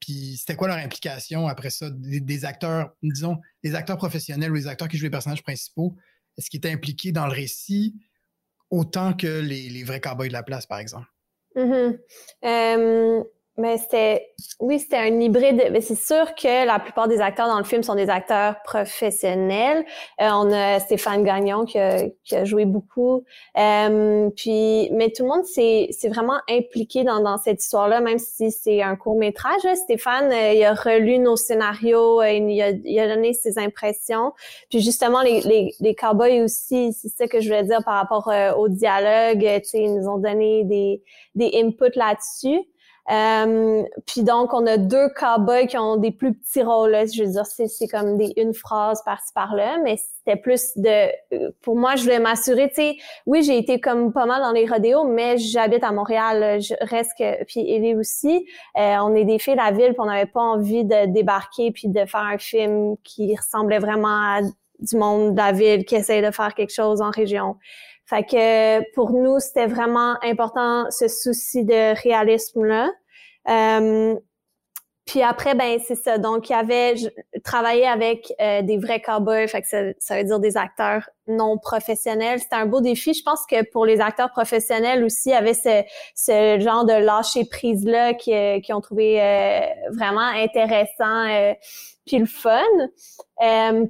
Puis 0.00 0.38
c'était 0.38 0.56
quoi 0.56 0.68
leur 0.68 0.78
implication 0.78 1.48
après 1.48 1.68
ça? 1.68 1.90
Des, 1.90 2.44
acteurs, 2.46 2.94
disons, 3.02 3.36
des 3.62 3.74
acteurs 3.74 3.98
professionnels 3.98 4.52
ou 4.52 4.54
les 4.54 4.66
acteurs 4.66 4.88
qui 4.88 4.96
jouent 4.96 5.04
les 5.04 5.10
personnages 5.10 5.42
principaux, 5.42 5.96
est-ce 6.38 6.48
qu'ils 6.48 6.58
étaient 6.58 6.72
impliqués 6.72 7.12
dans 7.12 7.26
le 7.26 7.34
récit 7.34 7.96
autant 8.70 9.12
que 9.12 9.40
les, 9.40 9.84
vrais 9.84 10.00
cowboys 10.00 10.28
de 10.28 10.32
la 10.32 10.42
place, 10.42 10.64
par 10.64 10.78
exemple? 10.78 11.08
Mm 11.56 11.92
mais 13.60 13.76
c'était, 13.76 14.32
oui, 14.58 14.78
c'était 14.78 14.96
un 14.96 15.20
hybride. 15.20 15.68
Mais 15.70 15.82
c'est 15.82 15.94
sûr 15.94 16.34
que 16.34 16.66
la 16.66 16.78
plupart 16.78 17.08
des 17.08 17.20
acteurs 17.20 17.46
dans 17.46 17.58
le 17.58 17.64
film 17.64 17.82
sont 17.82 17.94
des 17.94 18.08
acteurs 18.08 18.56
professionnels. 18.64 19.84
Euh, 20.20 20.28
on 20.32 20.50
a 20.50 20.80
Stéphane 20.80 21.22
Gagnon 21.22 21.66
qui 21.66 21.78
a, 21.78 22.08
qui 22.24 22.36
a 22.36 22.44
joué 22.44 22.64
beaucoup. 22.64 23.22
Euh, 23.58 24.30
puis, 24.34 24.88
mais 24.92 25.10
tout 25.10 25.24
le 25.24 25.28
monde 25.28 25.44
s'est, 25.44 25.90
vraiment 26.08 26.38
impliqué 26.48 27.04
dans, 27.04 27.20
dans 27.20 27.36
cette 27.36 27.62
histoire-là, 27.62 28.00
même 28.00 28.18
si 28.18 28.50
c'est 28.50 28.82
un 28.82 28.96
court 28.96 29.16
métrage. 29.16 29.60
Stéphane, 29.74 30.32
euh, 30.32 30.54
il 30.54 30.64
a 30.64 30.72
relu 30.72 31.18
nos 31.18 31.36
scénarios, 31.36 32.22
il, 32.22 32.62
a, 32.62 32.70
il 32.70 32.98
a 32.98 33.14
donné 33.14 33.34
ses 33.34 33.58
impressions. 33.58 34.32
Puis 34.70 34.80
justement, 34.80 35.20
les, 35.20 35.42
les, 35.42 35.74
les 35.80 35.94
cowboys 35.94 36.42
aussi, 36.42 36.94
c'est 36.94 37.08
ça 37.08 37.26
que 37.28 37.40
je 37.40 37.48
voulais 37.48 37.64
dire 37.64 37.84
par 37.84 37.94
rapport 37.94 38.32
au 38.58 38.68
dialogue. 38.68 39.46
Ils 39.74 39.94
nous 39.94 40.08
ont 40.08 40.18
donné 40.18 40.64
des, 40.64 41.02
des 41.34 41.50
inputs 41.54 41.96
là-dessus. 41.96 42.60
Euh, 43.10 43.82
puis 44.06 44.22
donc, 44.22 44.54
on 44.54 44.66
a 44.66 44.76
deux 44.76 45.08
cowboys 45.16 45.66
qui 45.66 45.76
ont 45.76 45.96
des 45.96 46.12
plus 46.12 46.32
petits 46.34 46.62
rôles. 46.62 46.94
Je 47.12 47.24
veux 47.24 47.30
dire, 47.30 47.46
c'est 47.46 47.88
comme 47.88 48.16
des 48.16 48.32
une 48.36 48.54
phrase 48.54 49.02
par-ci 49.04 49.32
par-là, 49.34 49.78
mais 49.82 49.96
c'était 49.96 50.36
plus 50.40 50.72
de... 50.76 51.50
Pour 51.60 51.76
moi, 51.76 51.96
je 51.96 52.04
voulais 52.04 52.20
m'assurer, 52.20 52.68
tu 52.68 52.76
sais, 52.76 52.96
oui, 53.26 53.42
j'ai 53.42 53.58
été 53.58 53.80
comme 53.80 54.12
pas 54.12 54.26
mal 54.26 54.40
dans 54.42 54.52
les 54.52 54.66
rodéos, 54.66 55.04
mais 55.04 55.38
j'habite 55.38 55.82
à 55.82 55.90
Montréal, 55.90 56.60
je 56.60 56.74
reste 56.82 57.12
que... 57.18 57.44
Puis 57.44 57.68
Ellie 57.68 57.96
aussi, 57.96 58.46
euh, 58.78 58.96
on 59.00 59.14
est 59.16 59.24
des 59.24 59.38
filles 59.38 59.54
de 59.54 59.60
la 59.60 59.72
ville, 59.72 59.92
puis 59.92 60.00
on 60.00 60.06
n'avait 60.06 60.26
pas 60.26 60.42
envie 60.42 60.84
de 60.84 61.06
débarquer 61.06 61.72
puis 61.72 61.88
de 61.88 62.04
faire 62.04 62.20
un 62.20 62.38
film 62.38 62.96
qui 63.02 63.34
ressemblait 63.36 63.80
vraiment 63.80 64.08
à 64.08 64.40
du 64.78 64.96
monde 64.96 65.32
de 65.32 65.36
la 65.36 65.52
ville 65.52 65.84
qui 65.84 65.94
essaye 65.96 66.22
de 66.22 66.30
faire 66.30 66.54
quelque 66.54 66.72
chose 66.72 67.02
en 67.02 67.10
région. 67.10 67.56
Fait 68.06 68.24
que 68.24 68.92
pour 68.94 69.12
nous, 69.12 69.38
c'était 69.38 69.66
vraiment 69.66 70.16
important 70.22 70.86
ce 70.90 71.06
souci 71.06 71.64
de 71.64 71.94
réalisme-là. 72.02 72.90
Euh, 73.48 74.16
puis 75.06 75.22
après, 75.22 75.56
ben 75.56 75.80
c'est 75.84 75.96
ça. 75.96 76.18
Donc, 76.18 76.50
il 76.50 76.52
y 76.52 76.56
avait 76.56 76.94
travaillé 77.42 77.84
avec 77.84 78.32
euh, 78.40 78.62
des 78.62 78.78
vrais 78.78 79.00
cowboys, 79.00 79.48
fait 79.48 79.62
que 79.62 79.66
ça, 79.66 79.78
ça, 79.98 80.16
veut 80.16 80.24
dire 80.24 80.38
des 80.38 80.56
acteurs 80.56 81.10
non 81.26 81.58
professionnels. 81.58 82.38
C'était 82.38 82.56
un 82.56 82.66
beau 82.66 82.80
défi. 82.80 83.12
Je 83.12 83.22
pense 83.24 83.44
que 83.44 83.68
pour 83.70 83.86
les 83.86 84.00
acteurs 84.00 84.30
professionnels 84.30 85.02
aussi, 85.02 85.30
il 85.30 85.32
y 85.32 85.34
avait 85.34 85.54
ce, 85.54 85.82
ce 86.14 86.60
genre 86.60 86.84
de 86.84 86.92
lâcher 86.92 87.44
prise 87.44 87.84
là 87.84 88.14
qui, 88.14 88.32
qui 88.62 88.72
ont 88.72 88.80
trouvé 88.80 89.20
euh, 89.20 89.60
vraiment 89.92 90.20
intéressant 90.20 91.54
puis 92.06 92.18
le 92.18 92.26
fun. 92.26 92.62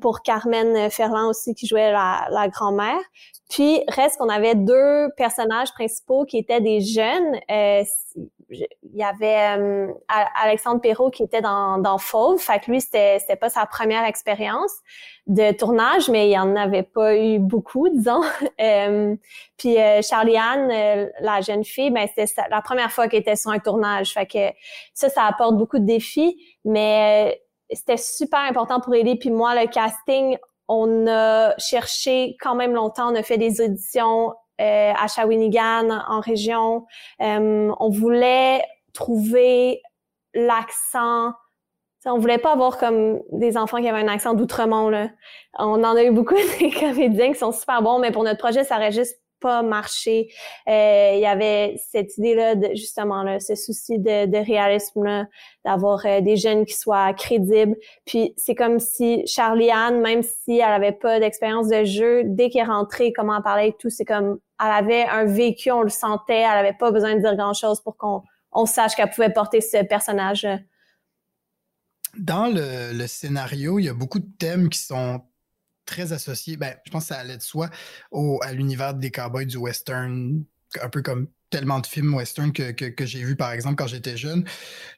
pour 0.00 0.22
Carmen 0.22 0.90
Ferland 0.90 1.28
aussi 1.28 1.54
qui 1.54 1.66
jouait 1.66 1.92
la, 1.92 2.28
la 2.30 2.48
grand-mère. 2.48 3.00
Puis 3.50 3.82
reste 3.88 4.16
qu'on 4.16 4.28
avait 4.28 4.54
deux 4.54 5.08
personnages 5.16 5.72
principaux 5.72 6.24
qui 6.24 6.38
étaient 6.38 6.60
des 6.60 6.80
jeunes. 6.80 7.38
Euh, 8.52 8.64
il 8.82 8.96
y 8.96 9.02
avait 9.02 9.58
euh, 9.58 9.92
Alexandre 10.08 10.80
Perrault 10.80 11.10
qui 11.10 11.22
était 11.22 11.40
dans, 11.40 11.78
dans 11.78 11.98
Fauve. 11.98 12.40
Fait 12.40 12.60
que 12.60 12.70
lui, 12.70 12.80
c'était, 12.80 13.18
c'était 13.18 13.36
pas 13.36 13.48
sa 13.48 13.66
première 13.66 14.04
expérience 14.04 14.72
de 15.26 15.52
tournage, 15.52 16.08
mais 16.08 16.28
il 16.28 16.38
en 16.38 16.56
avait 16.56 16.82
pas 16.82 17.16
eu 17.16 17.38
beaucoup, 17.38 17.88
disons. 17.88 18.22
euh, 18.60 19.14
puis 19.56 19.78
euh, 19.78 20.02
Charlie-Anne, 20.02 20.70
euh, 20.70 21.08
la 21.20 21.40
jeune 21.40 21.64
fille, 21.64 21.90
ben 21.90 22.08
c'était 22.08 22.42
la 22.50 22.62
première 22.62 22.90
fois 22.90 23.08
qu'elle 23.08 23.20
était 23.20 23.36
sur 23.36 23.50
un 23.50 23.58
tournage. 23.58 24.12
Fait 24.12 24.26
que 24.26 24.50
ça, 24.94 25.08
ça 25.08 25.24
apporte 25.24 25.56
beaucoup 25.56 25.78
de 25.78 25.86
défis, 25.86 26.36
mais 26.64 27.40
c'était 27.70 27.96
super 27.96 28.40
important 28.40 28.80
pour 28.80 28.94
Ellie 28.94 29.16
puis 29.16 29.30
moi 29.30 29.54
le 29.54 29.68
casting 29.68 30.36
on 30.66 31.06
a 31.08 31.56
cherché 31.58 32.36
quand 32.40 32.54
même 32.54 32.74
longtemps, 32.74 33.12
on 33.12 33.14
a 33.16 33.22
fait 33.22 33.38
des 33.38 33.60
auditions 33.60 34.32
euh, 34.60 34.92
à 34.96 35.08
Shawinigan, 35.08 35.88
en 36.08 36.20
région. 36.20 36.86
Euh, 37.20 37.72
on 37.78 37.88
voulait 37.88 38.62
trouver 38.92 39.80
l'accent 40.34 41.32
on 42.06 42.18
voulait 42.18 42.38
pas 42.38 42.52
avoir 42.52 42.78
comme 42.78 43.20
des 43.30 43.56
enfants 43.58 43.78
qui 43.78 43.88
avaient 43.88 44.00
un 44.00 44.08
accent 44.08 44.32
d'outremont. 44.34 44.90
On 45.58 45.84
en 45.84 45.96
a 45.96 46.02
eu 46.02 46.10
beaucoup 46.10 46.34
des 46.58 46.70
comédiens 46.70 47.32
qui 47.32 47.38
sont 47.38 47.52
super 47.52 47.82
bons, 47.82 47.98
mais 47.98 48.10
pour 48.10 48.24
notre 48.24 48.38
projet, 48.38 48.64
ça 48.64 48.76
aurait 48.76 48.92
juste 48.92 49.20
pas 49.40 49.62
marché. 49.62 50.28
Euh, 50.68 51.12
il 51.14 51.20
y 51.20 51.26
avait 51.26 51.74
cette 51.90 52.16
idée-là, 52.18 52.54
justement, 52.74 53.22
là, 53.22 53.40
ce 53.40 53.54
souci 53.54 53.98
de, 53.98 54.26
de 54.26 54.36
réalisme-là, 54.36 55.26
d'avoir 55.64 56.04
euh, 56.04 56.20
des 56.20 56.36
jeunes 56.36 56.66
qui 56.66 56.74
soient 56.74 57.12
crédibles. 57.14 57.76
Puis 58.04 58.34
c'est 58.36 58.54
comme 58.54 58.78
si 58.78 59.26
Charlie 59.26 59.70
Anne, 59.70 60.00
même 60.00 60.22
si 60.22 60.58
elle 60.58 60.72
avait 60.72 60.92
pas 60.92 61.20
d'expérience 61.20 61.68
de 61.68 61.84
jeu, 61.84 62.22
dès 62.24 62.50
qu'elle 62.50 62.62
est 62.62 62.70
rentrée, 62.70 63.12
comment 63.12 63.36
elle 63.36 63.42
parlait 63.42 63.68
et 63.68 63.76
tout, 63.78 63.90
c'est 63.90 64.04
comme 64.04 64.38
elle 64.60 64.72
avait 64.72 65.04
un 65.04 65.24
vécu, 65.24 65.70
on 65.70 65.82
le 65.82 65.88
sentait, 65.88 66.40
elle 66.40 66.58
avait 66.58 66.76
pas 66.76 66.90
besoin 66.90 67.14
de 67.14 67.20
dire 67.20 67.36
grand-chose 67.36 67.80
pour 67.80 67.96
qu'on 67.96 68.22
on 68.52 68.66
sache 68.66 68.94
qu'elle 68.94 69.10
pouvait 69.10 69.32
porter 69.32 69.60
ce 69.60 69.84
personnage. 69.84 70.46
Dans 72.18 72.52
le, 72.52 73.06
scénario, 73.06 73.78
il 73.78 73.84
y 73.84 73.88
a 73.88 73.94
beaucoup 73.94 74.18
de 74.18 74.30
thèmes 74.38 74.68
qui 74.68 74.80
sont 74.80 75.22
très 75.86 76.12
associé, 76.12 76.56
ben, 76.56 76.74
je 76.84 76.90
pense 76.90 77.04
que 77.04 77.14
ça 77.14 77.20
allait 77.20 77.36
de 77.36 77.42
soi, 77.42 77.70
au, 78.10 78.40
à 78.42 78.52
l'univers 78.52 78.94
des 78.94 79.10
cowboys 79.10 79.46
du 79.46 79.56
western, 79.56 80.44
un 80.80 80.88
peu 80.88 81.02
comme 81.02 81.28
tellement 81.50 81.80
de 81.80 81.86
films 81.86 82.14
western 82.14 82.52
que, 82.52 82.70
que, 82.70 83.06
j'ai 83.06 83.24
vu 83.24 83.34
par 83.34 83.50
exemple 83.50 83.74
quand 83.74 83.88
j'étais 83.88 84.16
jeune. 84.16 84.44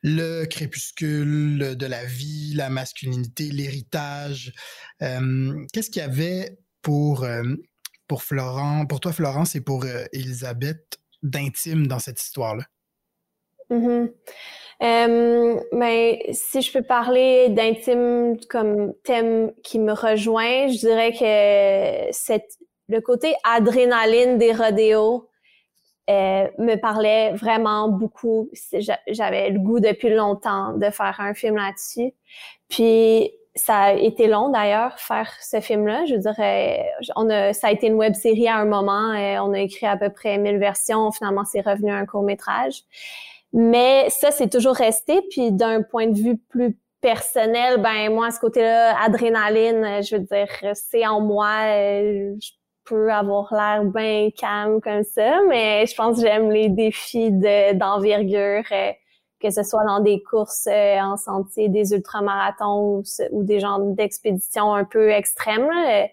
Le 0.02 0.44
crépuscule 0.44 1.76
de 1.76 1.86
la 1.86 2.04
vie, 2.04 2.52
la 2.54 2.68
masculinité, 2.68 3.44
l'héritage. 3.44 4.52
Euh, 5.00 5.64
qu'est-ce 5.72 5.90
qu'il 5.90 6.02
y 6.02 6.04
avait 6.04 6.58
pour, 6.82 7.24
euh, 7.24 7.42
pour 8.12 8.24
Florent, 8.24 8.84
pour 8.84 9.00
toi 9.00 9.10
Florence 9.10 9.56
et 9.56 9.62
pour 9.62 9.84
euh, 9.84 10.04
Elisabeth 10.12 10.98
d'intime 11.22 11.86
dans 11.86 11.98
cette 11.98 12.20
histoire-là? 12.20 12.64
Mm-hmm. 13.70 14.12
Euh, 14.82 15.60
mais 15.72 16.22
si 16.30 16.60
je 16.60 16.70
peux 16.74 16.82
parler 16.82 17.48
d'intime 17.48 18.36
comme 18.50 18.92
thème 19.02 19.52
qui 19.64 19.78
me 19.78 19.94
rejoint, 19.94 20.68
je 20.68 20.78
dirais 20.78 21.12
que 21.12 22.42
le 22.88 23.00
côté 23.00 23.34
adrénaline 23.44 24.36
des 24.36 24.52
rodéos 24.52 25.30
euh, 26.10 26.48
me 26.58 26.74
parlait 26.74 27.32
vraiment 27.32 27.88
beaucoup. 27.88 28.50
J'avais 29.08 29.48
le 29.48 29.58
goût 29.58 29.80
depuis 29.80 30.10
longtemps 30.10 30.74
de 30.74 30.90
faire 30.90 31.16
un 31.18 31.32
film 31.32 31.56
là-dessus. 31.56 32.12
Puis 32.68 33.32
ça 33.54 33.76
a 33.76 33.92
été 33.92 34.28
long 34.28 34.48
d'ailleurs 34.48 34.98
faire 34.98 35.30
ce 35.40 35.60
film-là. 35.60 36.06
Je 36.06 36.14
dirais, 36.14 36.90
on 37.16 37.28
a, 37.28 37.52
ça 37.52 37.68
a 37.68 37.70
été 37.70 37.86
une 37.86 37.94
web 37.94 38.14
série 38.14 38.48
à 38.48 38.56
un 38.56 38.64
moment. 38.64 39.12
Et 39.12 39.38
on 39.38 39.52
a 39.52 39.60
écrit 39.60 39.86
à 39.86 39.96
peu 39.96 40.10
près 40.10 40.38
1000 40.38 40.58
versions. 40.58 41.10
Finalement, 41.12 41.44
c'est 41.44 41.60
revenu 41.60 41.90
un 41.90 42.06
court 42.06 42.22
métrage. 42.22 42.82
Mais 43.52 44.08
ça, 44.08 44.30
c'est 44.30 44.48
toujours 44.48 44.74
resté. 44.74 45.20
Puis 45.30 45.52
d'un 45.52 45.82
point 45.82 46.06
de 46.06 46.18
vue 46.18 46.38
plus 46.38 46.78
personnel, 47.02 47.78
ben 47.82 48.10
moi, 48.14 48.30
ce 48.30 48.40
côté-là, 48.40 48.96
adrénaline, 49.02 50.02
je 50.02 50.16
veux 50.16 50.22
dire, 50.22 50.74
c'est 50.74 51.06
en 51.06 51.20
moi. 51.20 51.50
Euh, 51.66 52.34
je 52.40 52.50
peux 52.84 53.12
avoir 53.12 53.52
l'air 53.52 53.84
bien 53.84 54.30
calme 54.36 54.80
comme 54.80 55.04
ça, 55.04 55.40
mais 55.48 55.86
je 55.86 55.94
pense 55.94 56.16
que 56.16 56.22
j'aime 56.22 56.50
les 56.50 56.68
défis 56.68 57.30
d'envergure. 57.30 58.64
Euh, 58.72 58.92
que 59.42 59.50
ce 59.50 59.62
soit 59.62 59.84
dans 59.84 60.00
des 60.00 60.22
courses 60.22 60.68
euh, 60.68 61.00
en 61.00 61.16
sentier, 61.16 61.68
des 61.68 61.92
ultramarathons 61.92 63.02
ou, 63.32 63.42
des 63.42 63.60
genres 63.60 63.80
d'expéditions 63.80 64.72
un 64.72 64.84
peu 64.84 65.10
extrêmes. 65.10 65.68
Euh, 65.68 66.06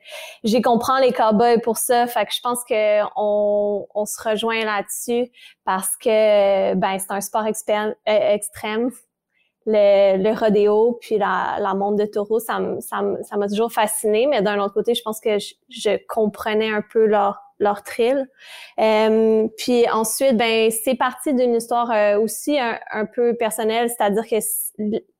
J'y 0.44 0.62
comprends 0.62 1.00
les 1.00 1.14
cowboys 1.14 1.62
pour 1.62 1.78
ça, 1.78 2.08
fait 2.08 2.26
que 2.26 2.34
je 2.34 2.42
pense 2.42 2.64
que 2.64 3.04
on, 3.16 3.88
on 3.94 4.06
se 4.06 4.22
rejoint 4.28 4.66
là-dessus 4.66 5.32
parce 5.64 5.96
que 5.98 6.74
ben 6.74 6.98
c'est 6.98 7.12
un 7.12 7.22
sport 7.22 7.46
euh, 7.46 7.94
extrême. 8.06 8.92
Le, 9.66 10.18
le 10.18 10.34
rodéo 10.34 10.98
puis 11.00 11.20
la, 11.20 11.58
la 11.60 11.76
monte 11.76 11.98
de 11.98 12.06
taureau, 12.06 12.40
ça 12.40 12.60
m'a 12.60 13.48
toujours 13.48 13.72
fasciné, 13.72 14.26
mais 14.26 14.42
d'un 14.42 14.60
autre 14.60 14.74
côté, 14.74 14.96
je 14.96 15.04
pense 15.04 15.20
que 15.20 15.38
je, 15.38 15.54
je 15.70 16.00
comprenais 16.08 16.72
un 16.72 16.82
peu 16.82 17.06
leur 17.06 17.49
leur 17.60 17.84
thrill. 17.84 18.28
Euh, 18.80 19.48
puis 19.58 19.88
ensuite, 19.90 20.38
ben 20.38 20.72
c'est 20.72 20.96
parti 20.96 21.34
d'une 21.34 21.56
histoire 21.56 21.92
euh, 21.92 22.20
aussi 22.20 22.58
un, 22.60 23.06
peu 23.06 23.36
personnelle, 23.36 23.90
c'est-à-dire 23.90 24.26
que 24.28 24.38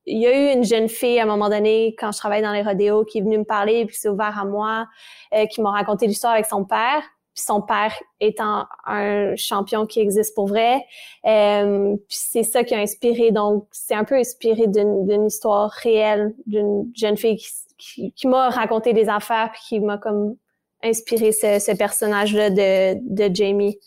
il 0.06 0.18
y 0.18 0.26
a 0.26 0.32
eu 0.34 0.56
une 0.56 0.64
jeune 0.64 0.88
fille 0.88 1.20
à 1.20 1.22
un 1.22 1.26
moment 1.26 1.50
donné 1.50 1.94
quand 1.98 2.10
je 2.10 2.18
travaillais 2.18 2.42
dans 2.42 2.52
les 2.52 2.62
rodéos 2.62 3.04
qui 3.04 3.18
est 3.18 3.20
venue 3.20 3.38
me 3.38 3.44
parler 3.44 3.84
puis 3.84 3.94
s'est 3.94 4.08
ouvert 4.08 4.38
à 4.38 4.44
moi, 4.44 4.86
euh, 5.34 5.46
qui 5.46 5.60
m'a 5.60 5.70
raconté 5.70 6.06
l'histoire 6.06 6.32
avec 6.32 6.46
son 6.46 6.64
père. 6.64 7.02
Puis 7.32 7.44
son 7.44 7.62
père 7.62 7.94
étant 8.18 8.64
un 8.86 9.36
champion 9.36 9.86
qui 9.86 10.00
existe 10.00 10.34
pour 10.34 10.48
vrai. 10.48 10.84
puis 11.22 11.98
c'est 12.08 12.42
ça 12.42 12.64
qui 12.64 12.74
a 12.74 12.78
inspiré. 12.78 13.30
Donc 13.30 13.68
c'est 13.70 13.94
un 13.94 14.02
peu 14.04 14.16
inspiré 14.16 14.66
d'une 14.66 15.26
histoire 15.26 15.70
réelle 15.70 16.34
d'une 16.46 16.90
jeune 16.96 17.16
fille 17.16 17.36
qui, 17.36 17.50
qui, 17.78 18.12
qui 18.12 18.26
m'a 18.26 18.48
raconté 18.48 18.92
des 18.94 19.08
affaires 19.08 19.50
puis 19.52 19.60
qui 19.68 19.80
m'a 19.80 19.96
comme 19.96 20.36
inspiré 20.82 21.32
ce, 21.32 21.76
personnage-là 21.76 22.50
de, 22.50 22.94
de, 23.02 23.34
Jamie, 23.34 23.78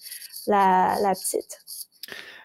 la, 0.48 0.98
la 1.02 1.14
petite. 1.14 1.60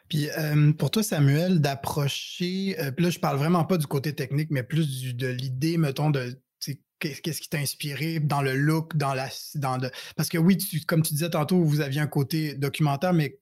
Puis 0.08 0.30
euh, 0.30 0.72
pour 0.72 0.90
toi, 0.90 1.02
Samuel, 1.02 1.60
d'approcher, 1.60 2.76
euh, 2.80 2.90
là, 2.96 3.10
je 3.10 3.18
parle 3.18 3.36
vraiment 3.36 3.64
pas 3.64 3.76
du 3.76 3.86
côté 3.86 4.14
technique, 4.14 4.50
mais 4.50 4.62
plus 4.62 5.14
de 5.14 5.26
l'idée, 5.26 5.76
mettons, 5.76 6.10
de 6.10 6.40
qu'est-ce 6.98 7.40
qui 7.40 7.48
t'a 7.48 7.58
inspiré 7.58 8.18
dans 8.20 8.42
le 8.42 8.56
look, 8.56 8.96
dans 8.96 9.14
la. 9.14 9.28
Dans 9.54 9.76
le... 9.76 9.90
Parce 10.16 10.28
que 10.28 10.38
oui, 10.38 10.58
comme 10.86 11.02
tu 11.02 11.12
disais 11.14 11.30
tantôt, 11.30 11.62
vous 11.62 11.80
aviez 11.80 12.00
un 12.00 12.06
côté 12.06 12.54
documentaire, 12.54 13.12
mais 13.12 13.38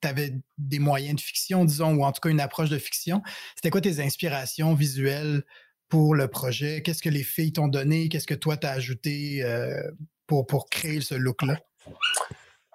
tu 0.00 0.08
avais 0.08 0.34
des 0.58 0.78
moyens 0.78 1.16
de 1.16 1.20
fiction, 1.20 1.64
disons, 1.64 1.94
ou 1.94 2.04
en 2.04 2.12
tout 2.12 2.20
cas 2.20 2.28
une 2.28 2.40
approche 2.40 2.70
de 2.70 2.78
fiction. 2.78 3.22
C'était 3.54 3.70
quoi 3.70 3.80
tes 3.80 4.00
inspirations 4.00 4.74
visuelles 4.74 5.42
pour 5.88 6.14
le 6.14 6.28
projet? 6.28 6.82
Qu'est-ce 6.82 7.02
que 7.02 7.08
les 7.08 7.24
filles 7.24 7.52
t'ont 7.52 7.68
donné? 7.68 8.08
Qu'est-ce 8.08 8.26
que 8.26 8.34
toi 8.34 8.56
t'as 8.56 8.72
ajouté 8.72 9.42
euh, 9.42 9.80
pour, 10.28 10.68
créer 10.70 11.00
ce 11.00 11.14
look-là? 11.14 11.58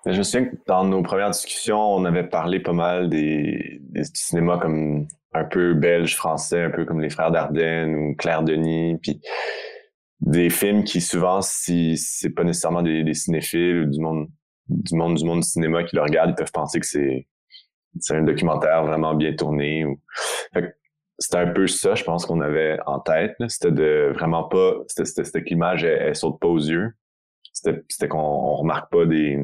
Je 0.06 0.18
me 0.18 0.24
souviens 0.24 0.50
que 0.50 0.56
dans 0.68 0.84
nos 0.84 1.02
premières 1.02 1.30
discussions, 1.30 1.80
on 1.80 2.04
avait 2.04 2.28
parlé 2.28 2.60
pas 2.60 2.74
mal 2.74 3.10
des, 3.10 3.80
des 3.82 4.04
cinémas 4.14 4.58
comme 4.58 5.08
un 5.34 5.46
peu 5.46 5.74
belge, 5.74 6.16
français, 6.16 6.64
un 6.64 6.70
peu 6.70 6.86
comme 6.86 7.00
les 7.00 7.10
Frères 7.10 7.32
Dardenne 7.32 7.96
ou 7.96 8.16
Claire 8.16 8.44
Denis, 8.44 8.98
puis 9.02 9.22
des 10.20 10.50
films 10.50 10.84
qui 10.84 11.02
souvent, 11.02 11.42
si 11.42 11.98
c'est 11.98 12.30
pas 12.30 12.44
nécessairement 12.44 12.82
des, 12.82 13.14
cinéphiles 13.14 13.82
ou 13.82 13.86
du 13.86 14.00
monde 14.00 14.28
du 14.70 14.96
monde 14.96 15.16
du 15.16 15.26
monde 15.26 15.44
cinéma 15.44 15.84
qui 15.84 15.96
le 15.96 16.02
regardent, 16.02 16.32
ils 16.32 16.36
peuvent 16.36 16.52
penser 16.52 16.80
que 16.80 16.86
c'est 16.86 17.28
c'est 18.00 18.16
un 18.16 18.24
documentaire 18.24 18.86
vraiment 18.86 19.14
bien 19.14 19.36
tourné. 19.36 19.86
Ou... 19.86 20.00
c'était 21.20 21.38
un 21.38 21.48
peu 21.48 21.68
ça, 21.68 21.96
je 21.96 22.04
pense 22.04 22.26
qu'on 22.26 22.42
avait 22.42 22.80
en 22.86 23.00
tête. 23.00 23.36
C'était 23.48 23.72
de 23.72 24.12
vraiment 24.16 24.46
pas, 24.46 24.76
c'était 24.88 25.44
que 25.44 25.50
l'image 25.50 25.84
elle, 25.84 26.02
elle, 26.02 26.16
saute 26.16 26.40
pas 26.40 26.48
aux 26.48 26.58
yeux 26.60 26.94
c'était 27.54 28.08
qu'on 28.08 28.56
remarque 28.56 28.92
pas 28.92 29.06
des 29.06 29.40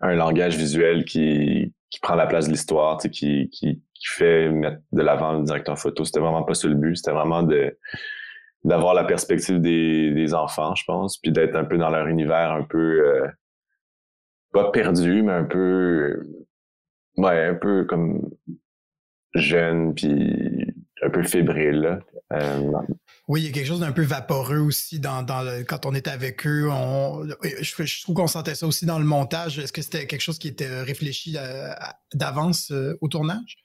un 0.00 0.14
langage 0.14 0.56
visuel 0.56 1.04
qui, 1.04 1.72
qui 1.90 2.00
prend 2.00 2.14
la 2.14 2.26
place 2.26 2.46
de 2.46 2.52
l'histoire, 2.52 2.98
qui, 2.98 3.10
qui, 3.10 3.48
qui 3.50 4.06
fait 4.06 4.50
mettre 4.50 4.82
de 4.92 5.02
l'avant 5.02 5.38
le 5.38 5.44
directeur 5.44 5.78
photo. 5.78 6.04
C'était 6.04 6.20
vraiment 6.20 6.42
pas 6.42 6.54
sur 6.54 6.68
le 6.68 6.74
but. 6.74 6.96
C'était 6.96 7.12
vraiment 7.12 7.42
de 7.42 7.76
d'avoir 8.64 8.94
la 8.94 9.04
perspective 9.04 9.60
des, 9.60 10.10
des 10.12 10.34
enfants, 10.34 10.74
je 10.74 10.82
pense, 10.86 11.18
puis 11.18 11.30
d'être 11.30 11.54
un 11.54 11.64
peu 11.64 11.78
dans 11.78 11.88
leur 11.88 12.08
univers 12.08 12.50
un 12.50 12.64
peu 12.64 12.78
euh, 12.78 13.28
pas 14.52 14.72
perdu, 14.72 15.22
mais 15.22 15.32
un 15.32 15.44
peu 15.44 16.26
ouais, 17.16 17.44
un 17.44 17.54
peu 17.54 17.84
comme 17.84 18.28
jeune 19.34 19.94
puis 19.94 20.74
un 21.02 21.10
peu 21.10 21.22
fébrile. 21.22 22.00
Oui, 23.28 23.42
il 23.42 23.46
y 23.46 23.48
a 23.48 23.52
quelque 23.52 23.66
chose 23.66 23.80
d'un 23.80 23.92
peu 23.92 24.02
vaporeux 24.02 24.58
aussi 24.58 24.98
dans, 24.98 25.22
dans 25.22 25.42
le, 25.42 25.62
quand 25.62 25.86
on 25.86 25.94
était 25.94 26.10
avec 26.10 26.46
eux. 26.46 26.68
On, 26.70 27.24
je, 27.42 27.84
je 27.84 28.02
trouve 28.02 28.16
qu'on 28.16 28.26
sentait 28.26 28.54
ça 28.54 28.66
aussi 28.66 28.86
dans 28.86 28.98
le 28.98 29.04
montage. 29.04 29.58
Est-ce 29.58 29.72
que 29.72 29.82
c'était 29.82 30.06
quelque 30.06 30.20
chose 30.20 30.38
qui 30.38 30.48
était 30.48 30.82
réfléchi 30.82 31.36
euh, 31.36 31.72
d'avance 32.14 32.70
euh, 32.72 32.98
au 33.00 33.08
tournage? 33.08 33.58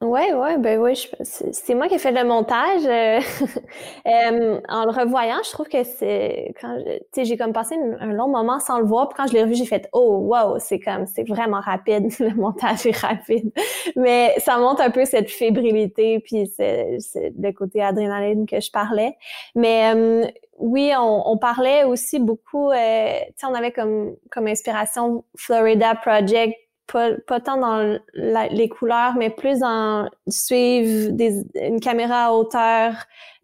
Ouais, 0.00 0.34
ouais, 0.34 0.58
ben 0.58 0.78
oui, 0.80 0.92
c'est 1.22 1.74
moi 1.74 1.88
qui 1.88 1.94
ai 1.94 1.98
fait 1.98 2.12
le 2.12 2.24
montage. 2.24 2.84
Euh, 2.84 3.20
euh, 4.06 4.60
en 4.68 4.84
le 4.84 4.90
revoyant, 4.90 5.38
je 5.44 5.50
trouve 5.50 5.68
que 5.68 5.82
c'est 5.82 6.52
quand 6.60 6.76
tu 6.84 6.92
sais, 7.12 7.24
j'ai 7.24 7.36
comme 7.38 7.54
passé 7.54 7.76
un 8.00 8.12
long 8.12 8.28
moment 8.28 8.58
sans 8.60 8.80
le 8.80 8.84
voir, 8.84 9.08
puis 9.08 9.16
quand 9.16 9.26
je 9.26 9.32
l'ai 9.32 9.42
revu, 9.42 9.54
j'ai 9.54 9.64
fait 9.64 9.88
oh 9.92 10.18
wow, 10.18 10.58
c'est 10.58 10.78
comme 10.78 11.06
c'est 11.06 11.26
vraiment 11.26 11.60
rapide, 11.60 12.08
le 12.18 12.34
montage 12.34 12.84
est 12.86 12.96
rapide. 12.96 13.50
Mais 13.96 14.34
ça 14.38 14.58
montre 14.58 14.82
un 14.82 14.90
peu 14.90 15.06
cette 15.06 15.30
fébrilité, 15.30 16.18
puis 16.20 16.48
c'est 16.54 16.98
le 17.14 17.52
côté 17.52 17.80
adrénaline 17.80 18.46
que 18.46 18.60
je 18.60 18.70
parlais. 18.70 19.16
Mais 19.54 19.94
euh, 19.94 20.26
oui, 20.58 20.92
on, 20.98 21.30
on, 21.30 21.38
parlait 21.38 21.84
aussi 21.84 22.18
beaucoup, 22.18 22.70
tu 22.72 22.76
sais, 22.76 23.46
on 23.48 23.54
avait 23.54 23.72
comme 23.72 24.16
comme 24.30 24.48
inspiration 24.48 25.24
Florida 25.36 25.94
Project 25.94 26.54
pas, 26.86 27.40
tant 27.40 27.56
dans 27.56 27.98
les 28.14 28.68
couleurs, 28.68 29.14
mais 29.16 29.30
plus 29.30 29.60
dans 29.60 30.08
suivre 30.28 31.10
des, 31.12 31.44
une 31.54 31.80
caméra 31.80 32.26
à 32.26 32.32
hauteur 32.32 32.94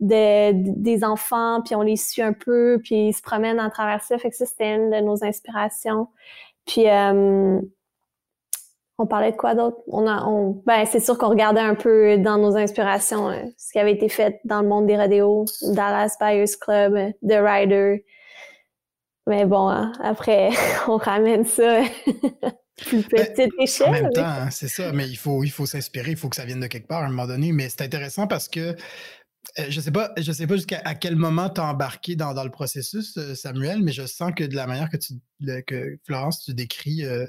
de, 0.00 0.52
des 0.52 1.04
enfants, 1.04 1.60
puis 1.64 1.74
on 1.74 1.82
les 1.82 1.96
suit 1.96 2.22
un 2.22 2.32
peu, 2.32 2.80
puis 2.82 3.08
ils 3.08 3.12
se 3.12 3.22
promènent 3.22 3.60
à 3.60 3.70
travers 3.70 4.02
ça. 4.02 4.18
Fait 4.18 4.30
que 4.30 4.36
ça, 4.36 4.46
c'était 4.46 4.74
une 4.74 4.90
de 4.90 5.00
nos 5.00 5.24
inspirations. 5.24 6.08
Puis, 6.66 6.88
euh, 6.88 7.60
on 9.00 9.06
parlait 9.06 9.32
de 9.32 9.36
quoi 9.36 9.54
d'autre? 9.54 9.78
On 9.88 10.06
on, 10.06 10.62
ben, 10.66 10.84
c'est 10.84 11.00
sûr 11.00 11.16
qu'on 11.16 11.30
regardait 11.30 11.60
un 11.60 11.74
peu 11.74 12.18
dans 12.18 12.36
nos 12.36 12.56
inspirations 12.56 13.30
euh, 13.30 13.42
ce 13.56 13.72
qui 13.72 13.78
avait 13.78 13.92
été 13.92 14.10
fait 14.10 14.40
dans 14.44 14.60
le 14.60 14.68
monde 14.68 14.86
des 14.86 14.96
rodéos, 14.96 15.46
Dallas 15.72 16.16
Buyers 16.20 16.44
Club, 16.60 17.12
The 17.26 17.38
Rider. 17.40 18.04
Mais 19.26 19.46
bon, 19.46 19.68
hein, 19.68 19.92
après, 20.02 20.50
on 20.88 20.98
ramène 20.98 21.44
ça 21.44 21.80
plus 22.86 23.04
ben, 23.08 23.26
échelle. 23.58 23.88
En 23.88 23.92
même 23.92 24.10
temps, 24.12 24.24
hein, 24.24 24.50
c'est 24.50 24.68
ça, 24.68 24.92
mais 24.92 25.08
il 25.08 25.16
faut, 25.16 25.44
il 25.44 25.50
faut 25.50 25.66
s'inspirer, 25.66 26.12
il 26.12 26.16
faut 26.16 26.28
que 26.28 26.36
ça 26.36 26.44
vienne 26.44 26.60
de 26.60 26.66
quelque 26.66 26.86
part 26.86 27.02
à 27.02 27.06
un 27.06 27.10
moment 27.10 27.26
donné. 27.26 27.52
Mais 27.52 27.68
c'est 27.68 27.82
intéressant 27.82 28.26
parce 28.26 28.48
que 28.48 28.76
euh, 29.58 29.64
je 29.68 29.80
sais 29.80 29.90
pas, 29.90 30.12
je 30.16 30.32
sais 30.32 30.46
pas 30.46 30.56
jusqu'à 30.56 30.94
quel 30.94 31.16
moment 31.16 31.48
tu 31.48 31.60
as 31.60 31.64
embarqué 31.64 32.14
dans, 32.14 32.34
dans, 32.34 32.44
le 32.44 32.50
processus, 32.50 33.16
euh, 33.16 33.34
Samuel, 33.34 33.82
mais 33.82 33.92
je 33.92 34.06
sens 34.06 34.32
que 34.36 34.44
de 34.44 34.54
la 34.54 34.66
manière 34.66 34.88
que 34.88 34.96
tu 34.96 35.14
que 35.66 35.98
Florence, 36.06 36.44
tu 36.44 36.54
décris 36.54 37.04
euh, 37.04 37.26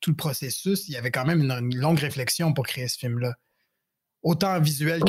tout 0.00 0.10
le 0.10 0.16
processus, 0.16 0.88
il 0.88 0.92
y 0.92 0.96
avait 0.96 1.10
quand 1.12 1.24
même 1.24 1.40
une, 1.40 1.76
longue 1.76 1.98
réflexion 1.98 2.52
pour 2.52 2.66
créer 2.66 2.88
ce 2.88 2.98
film-là. 2.98 3.34
Autant 4.22 4.60
visuel 4.60 5.00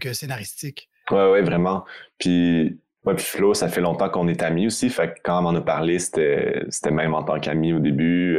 que, 0.00 0.12
scénaristique. 0.12 0.90
Ouais, 1.10 1.30
ouais, 1.30 1.42
vraiment. 1.42 1.84
Puis, 2.18 2.80
ouais, 3.04 3.14
puis 3.14 3.24
Flo, 3.24 3.54
ça 3.54 3.68
fait 3.68 3.80
longtemps 3.80 4.10
qu'on 4.10 4.28
est 4.28 4.42
amis 4.42 4.66
aussi. 4.66 4.90
Fait 4.90 5.14
que 5.14 5.20
quand 5.24 5.38
on 5.38 5.42
m'en 5.42 5.54
a 5.54 5.60
parlé, 5.60 5.98
c'était 5.98 6.66
même 6.90 7.14
en 7.14 7.22
tant 7.22 7.40
qu'ami 7.40 7.72
au 7.72 7.78
début. 7.78 8.36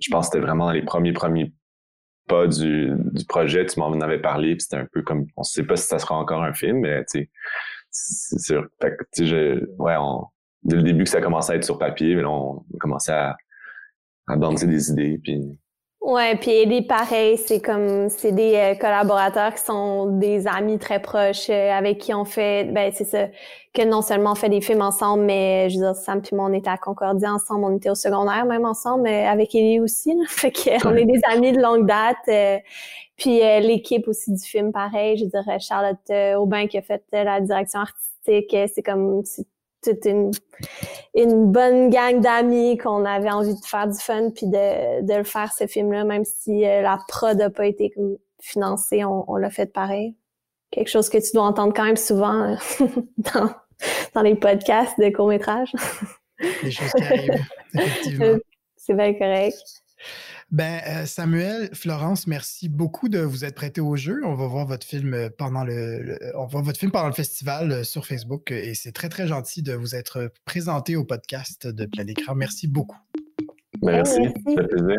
Je 0.00 0.10
pense 0.10 0.28
que 0.28 0.32
c'était 0.32 0.46
vraiment 0.46 0.70
les 0.72 0.82
premiers 0.82 1.12
premiers 1.12 1.52
pas 2.30 2.46
du, 2.46 2.92
du 3.12 3.24
projet, 3.24 3.66
tu 3.66 3.80
m'en 3.80 3.90
avais 4.00 4.20
parlé, 4.20 4.54
puis 4.54 4.62
c'était 4.62 4.76
un 4.76 4.86
peu 4.92 5.02
comme, 5.02 5.26
on 5.36 5.42
sait 5.42 5.64
pas 5.64 5.76
si 5.76 5.88
ça 5.88 5.98
sera 5.98 6.14
encore 6.14 6.44
un 6.44 6.52
film, 6.52 6.78
mais 6.78 7.04
tu 7.06 7.22
sais, 7.22 7.30
c'est 7.90 8.38
sûr. 8.38 8.68
Tu 9.12 9.28
sais, 9.28 9.60
ouais, 9.78 9.96
on, 9.98 10.26
dès 10.62 10.76
le 10.76 10.82
début 10.82 11.04
que 11.04 11.10
ça 11.10 11.18
a 11.18 11.22
commencé 11.22 11.52
à 11.52 11.56
être 11.56 11.64
sur 11.64 11.78
papier, 11.78 12.14
mais 12.14 12.22
là, 12.22 12.30
on 12.30 12.58
a 12.58 12.78
commencé 12.78 13.10
à, 13.10 13.36
à 14.28 14.36
danser 14.36 14.68
des 14.68 14.92
idées, 14.92 15.18
puis 15.22 15.40
Ouais, 16.10 16.34
puis 16.34 16.50
est 16.50 16.82
pareil, 16.88 17.36
c'est 17.38 17.60
comme 17.60 18.08
c'est 18.08 18.32
des 18.32 18.56
euh, 18.56 18.74
collaborateurs 18.74 19.54
qui 19.54 19.62
sont 19.62 20.18
des 20.18 20.48
amis 20.48 20.76
très 20.80 21.00
proches 21.00 21.48
euh, 21.50 21.70
avec 21.70 21.98
qui 21.98 22.12
on 22.12 22.24
fait 22.24 22.64
ben 22.64 22.90
c'est 22.92 23.04
ça 23.04 23.28
que 23.72 23.82
non 23.84 24.02
seulement 24.02 24.32
on 24.32 24.34
fait 24.34 24.48
des 24.48 24.60
films 24.60 24.82
ensemble 24.82 25.22
mais 25.22 25.70
je 25.70 25.78
veux 25.78 25.84
dire 25.84 25.94
Sam 25.94 26.20
puis 26.20 26.34
moi 26.34 26.46
on 26.50 26.52
était 26.52 26.68
à 26.68 26.78
Concordia 26.78 27.32
ensemble, 27.32 27.64
on 27.64 27.76
était 27.76 27.90
au 27.90 27.94
secondaire 27.94 28.44
même 28.44 28.64
ensemble 28.64 29.04
mais 29.04 29.24
avec 29.24 29.54
Ellie 29.54 29.78
aussi 29.78 30.12
là. 30.12 30.24
fait 30.28 30.50
que 30.50 30.84
on 30.84 30.96
est 30.96 31.04
des 31.04 31.20
amis 31.28 31.52
de 31.52 31.62
longue 31.62 31.86
date 31.86 32.16
euh, 32.26 32.58
puis 33.16 33.38
l'équipe 33.60 34.08
aussi 34.08 34.32
du 34.32 34.42
film 34.44 34.72
pareil, 34.72 35.16
je 35.16 35.26
veux 35.26 35.30
dire 35.30 35.60
Charlotte 35.60 36.10
Aubin 36.36 36.66
qui 36.66 36.76
a 36.76 36.82
fait 36.82 37.04
la 37.12 37.40
direction 37.40 37.78
artistique, 37.80 38.56
c'est 38.74 38.82
comme 38.82 39.22
toute 39.82 40.04
une, 40.04 40.30
une 41.14 41.50
bonne 41.50 41.90
gang 41.90 42.20
d'amis 42.20 42.76
qu'on 42.78 43.04
avait 43.04 43.30
envie 43.30 43.54
de 43.54 43.64
faire 43.64 43.88
du 43.88 43.98
fun 43.98 44.30
puis 44.30 44.46
de, 44.46 45.02
de 45.02 45.14
le 45.14 45.24
faire 45.24 45.52
ce 45.52 45.66
film-là, 45.66 46.04
même 46.04 46.24
si 46.24 46.66
euh, 46.66 46.82
la 46.82 46.98
prod 47.08 47.36
n'a 47.36 47.50
pas 47.50 47.66
été 47.66 47.92
financée, 48.40 49.04
on, 49.04 49.30
on 49.30 49.36
l'a 49.36 49.50
fait 49.50 49.72
pareil. 49.72 50.16
Quelque 50.70 50.88
chose 50.88 51.08
que 51.08 51.18
tu 51.18 51.32
dois 51.34 51.44
entendre 51.44 51.72
quand 51.74 51.84
même 51.84 51.96
souvent 51.96 52.52
euh, 52.52 52.56
dans, 53.18 53.50
dans 54.14 54.22
les 54.22 54.34
podcasts 54.34 54.98
de 55.00 55.10
choses 56.70 56.92
qui 56.92 57.02
arrivent, 57.02 57.44
effectivement. 57.74 58.38
C'est 58.76 58.94
bien 58.94 59.14
correct. 59.14 59.56
Ben, 60.50 60.80
euh, 60.88 61.06
Samuel, 61.06 61.70
Florence, 61.74 62.26
merci 62.26 62.68
beaucoup 62.68 63.08
de 63.08 63.20
vous 63.20 63.44
être 63.44 63.54
prêté 63.54 63.80
au 63.80 63.94
jeu. 63.94 64.20
On 64.24 64.34
va 64.34 64.48
voir 64.48 64.66
votre 64.66 64.84
film 64.84 65.14
euh, 65.14 65.28
pendant 65.36 65.62
le, 65.62 66.18
on 66.34 66.46
va 66.46 66.60
votre 66.60 66.78
film 66.78 66.90
pendant 66.90 67.06
le 67.06 67.14
festival 67.14 67.70
euh, 67.70 67.84
sur 67.84 68.04
Facebook 68.04 68.50
et 68.50 68.74
c'est 68.74 68.90
très 68.90 69.08
très 69.08 69.28
gentil 69.28 69.62
de 69.62 69.74
vous 69.74 69.94
être 69.94 70.32
présenté 70.44 70.96
au 70.96 71.04
podcast 71.04 71.68
de 71.68 71.86
Plein 71.86 72.06
écran. 72.06 72.34
Merci 72.34 72.66
beaucoup. 72.66 72.98
Merci, 73.80 74.22
ça 74.56 74.64
plaisir. 74.64 74.98